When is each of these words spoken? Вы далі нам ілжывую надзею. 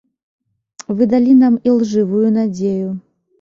Вы 1.01 1.07
далі 1.11 1.35
нам 1.43 1.59
ілжывую 1.73 2.33
надзею. 2.39 2.89